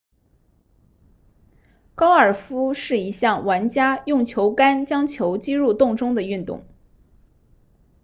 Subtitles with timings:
[1.93, 6.65] 高尔夫是一项玩家用球杆将球击入洞中的运动